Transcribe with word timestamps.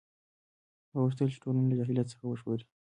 هغه 0.89 0.99
غوښتل 1.03 1.27
چې 1.33 1.41
ټولنه 1.43 1.65
له 1.69 1.75
جهالت 1.79 2.07
څخه 2.11 2.23
وژغوري. 2.25 2.65